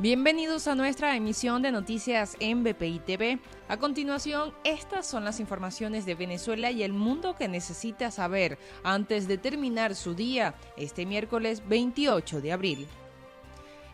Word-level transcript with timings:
Bienvenidos 0.00 0.66
a 0.66 0.74
nuestra 0.74 1.14
emisión 1.14 1.60
de 1.60 1.72
noticias 1.72 2.34
en 2.40 2.64
BPI 2.64 3.00
TV. 3.00 3.38
A 3.68 3.76
continuación, 3.76 4.54
estas 4.64 5.06
son 5.06 5.26
las 5.26 5.40
informaciones 5.40 6.06
de 6.06 6.14
Venezuela 6.14 6.70
y 6.70 6.82
el 6.82 6.94
mundo 6.94 7.36
que 7.36 7.48
necesita 7.48 8.10
saber 8.10 8.58
antes 8.82 9.28
de 9.28 9.36
terminar 9.36 9.94
su 9.94 10.14
día 10.14 10.54
este 10.78 11.04
miércoles 11.04 11.62
28 11.68 12.40
de 12.40 12.50
abril. 12.50 12.88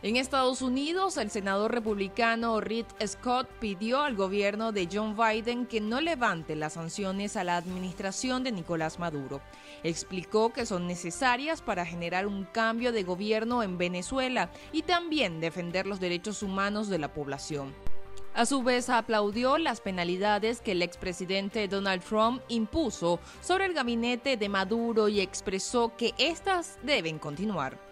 En 0.03 0.15
Estados 0.15 0.61
Unidos, 0.61 1.17
el 1.17 1.31
senador 1.31 1.73
republicano 1.73 2.61
Reed 2.61 2.85
Scott 3.03 3.49
pidió 3.59 4.01
al 4.01 4.15
gobierno 4.15 4.71
de 4.71 4.87
John 4.91 5.17
Biden 5.17 5.65
que 5.65 5.81
no 5.81 6.01
levante 6.01 6.55
las 6.55 6.73
sanciones 6.73 7.35
a 7.35 7.43
la 7.43 7.57
administración 7.57 8.43
de 8.43 8.51
Nicolás 8.51 8.99
Maduro. 8.99 9.41
Explicó 9.83 10.53
que 10.53 10.67
son 10.67 10.85
necesarias 10.85 11.63
para 11.63 11.83
generar 11.83 12.27
un 12.27 12.43
cambio 12.43 12.91
de 12.91 13.01
gobierno 13.01 13.63
en 13.63 13.79
Venezuela 13.79 14.51
y 14.71 14.83
también 14.83 15.39
defender 15.39 15.87
los 15.87 15.99
derechos 15.99 16.43
humanos 16.43 16.89
de 16.89 16.99
la 16.99 17.11
población. 17.11 17.73
A 18.35 18.45
su 18.45 18.61
vez, 18.61 18.91
aplaudió 18.91 19.57
las 19.57 19.81
penalidades 19.81 20.61
que 20.61 20.73
el 20.73 20.83
expresidente 20.83 21.67
Donald 21.67 22.03
Trump 22.03 22.43
impuso 22.49 23.19
sobre 23.41 23.65
el 23.65 23.73
gabinete 23.73 24.37
de 24.37 24.47
Maduro 24.47 25.09
y 25.09 25.21
expresó 25.21 25.97
que 25.97 26.13
éstas 26.19 26.77
deben 26.83 27.17
continuar. 27.17 27.86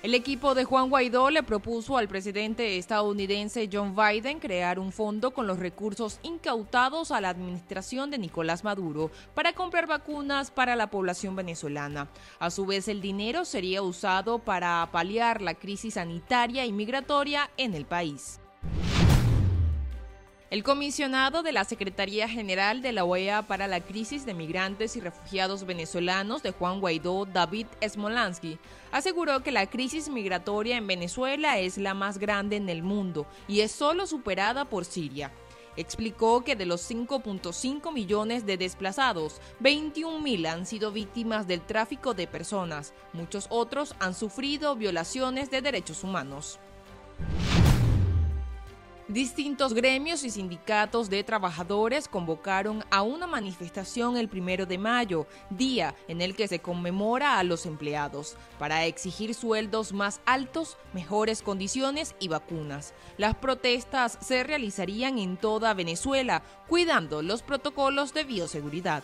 El 0.00 0.14
equipo 0.14 0.54
de 0.54 0.64
Juan 0.64 0.90
Guaidó 0.90 1.28
le 1.28 1.42
propuso 1.42 1.98
al 1.98 2.06
presidente 2.06 2.78
estadounidense 2.78 3.68
John 3.70 3.96
Biden 3.96 4.38
crear 4.38 4.78
un 4.78 4.92
fondo 4.92 5.32
con 5.32 5.48
los 5.48 5.58
recursos 5.58 6.20
incautados 6.22 7.10
a 7.10 7.20
la 7.20 7.30
administración 7.30 8.08
de 8.12 8.18
Nicolás 8.18 8.62
Maduro 8.62 9.10
para 9.34 9.54
comprar 9.54 9.88
vacunas 9.88 10.52
para 10.52 10.76
la 10.76 10.88
población 10.88 11.34
venezolana. 11.34 12.06
A 12.38 12.50
su 12.50 12.64
vez, 12.64 12.86
el 12.86 13.00
dinero 13.00 13.44
sería 13.44 13.82
usado 13.82 14.38
para 14.38 14.88
paliar 14.92 15.42
la 15.42 15.54
crisis 15.54 15.94
sanitaria 15.94 16.64
y 16.64 16.70
migratoria 16.70 17.50
en 17.56 17.74
el 17.74 17.84
país. 17.84 18.38
El 20.50 20.62
comisionado 20.62 21.42
de 21.42 21.52
la 21.52 21.64
Secretaría 21.64 22.26
General 22.26 22.80
de 22.80 22.92
la 22.92 23.04
OEA 23.04 23.42
para 23.42 23.66
la 23.66 23.82
Crisis 23.82 24.24
de 24.24 24.32
Migrantes 24.32 24.96
y 24.96 25.00
Refugiados 25.00 25.66
Venezolanos 25.66 26.42
de 26.42 26.52
Juan 26.52 26.80
Guaidó, 26.80 27.26
David 27.26 27.66
Smolansky, 27.86 28.58
aseguró 28.90 29.42
que 29.42 29.52
la 29.52 29.68
crisis 29.68 30.08
migratoria 30.08 30.78
en 30.78 30.86
Venezuela 30.86 31.58
es 31.58 31.76
la 31.76 31.92
más 31.92 32.16
grande 32.16 32.56
en 32.56 32.70
el 32.70 32.82
mundo 32.82 33.26
y 33.46 33.60
es 33.60 33.72
solo 33.72 34.06
superada 34.06 34.64
por 34.64 34.86
Siria. 34.86 35.32
Explicó 35.76 36.42
que 36.42 36.56
de 36.56 36.64
los 36.64 36.90
5.5 36.90 37.92
millones 37.92 38.46
de 38.46 38.56
desplazados, 38.56 39.42
21.000 39.60 40.46
han 40.46 40.64
sido 40.64 40.92
víctimas 40.92 41.46
del 41.46 41.60
tráfico 41.60 42.14
de 42.14 42.26
personas. 42.26 42.94
Muchos 43.12 43.48
otros 43.50 43.94
han 43.98 44.14
sufrido 44.14 44.76
violaciones 44.76 45.50
de 45.50 45.60
derechos 45.60 46.04
humanos. 46.04 46.58
Distintos 49.08 49.72
gremios 49.72 50.22
y 50.22 50.28
sindicatos 50.28 51.08
de 51.08 51.24
trabajadores 51.24 52.08
convocaron 52.08 52.84
a 52.90 53.00
una 53.00 53.26
manifestación 53.26 54.18
el 54.18 54.28
primero 54.28 54.66
de 54.66 54.76
mayo, 54.76 55.26
día 55.48 55.94
en 56.08 56.20
el 56.20 56.36
que 56.36 56.46
se 56.46 56.58
conmemora 56.58 57.38
a 57.38 57.42
los 57.42 57.64
empleados, 57.64 58.36
para 58.58 58.84
exigir 58.84 59.32
sueldos 59.32 59.94
más 59.94 60.20
altos, 60.26 60.76
mejores 60.92 61.40
condiciones 61.40 62.14
y 62.20 62.28
vacunas. 62.28 62.92
Las 63.16 63.34
protestas 63.34 64.18
se 64.20 64.44
realizarían 64.44 65.18
en 65.18 65.38
toda 65.38 65.72
Venezuela, 65.72 66.42
cuidando 66.68 67.22
los 67.22 67.40
protocolos 67.40 68.12
de 68.12 68.24
bioseguridad. 68.24 69.02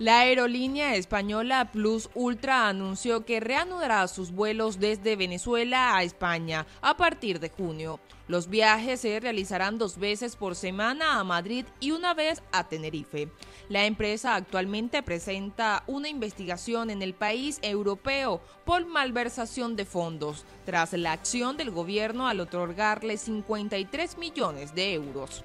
La 0.00 0.20
aerolínea 0.20 0.94
española 0.94 1.70
Plus 1.70 2.08
Ultra 2.14 2.68
anunció 2.68 3.26
que 3.26 3.38
reanudará 3.38 4.08
sus 4.08 4.30
vuelos 4.30 4.80
desde 4.80 5.14
Venezuela 5.14 5.94
a 5.94 6.02
España 6.04 6.66
a 6.80 6.96
partir 6.96 7.38
de 7.38 7.50
junio. 7.50 8.00
Los 8.26 8.48
viajes 8.48 9.02
se 9.02 9.20
realizarán 9.20 9.76
dos 9.76 9.98
veces 9.98 10.36
por 10.36 10.56
semana 10.56 11.20
a 11.20 11.24
Madrid 11.24 11.66
y 11.80 11.90
una 11.90 12.14
vez 12.14 12.42
a 12.50 12.66
Tenerife. 12.66 13.28
La 13.68 13.84
empresa 13.84 14.36
actualmente 14.36 15.02
presenta 15.02 15.84
una 15.86 16.08
investigación 16.08 16.88
en 16.88 17.02
el 17.02 17.12
país 17.12 17.58
europeo 17.60 18.40
por 18.64 18.86
malversación 18.86 19.76
de 19.76 19.84
fondos, 19.84 20.46
tras 20.64 20.94
la 20.94 21.12
acción 21.12 21.58
del 21.58 21.70
gobierno 21.70 22.26
al 22.26 22.40
otorgarle 22.40 23.18
53 23.18 24.16
millones 24.16 24.74
de 24.74 24.94
euros. 24.94 25.44